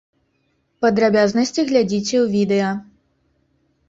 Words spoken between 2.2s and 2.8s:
ў відэа!